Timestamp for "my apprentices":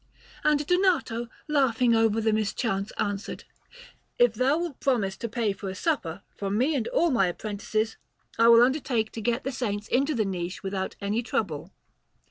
7.11-7.97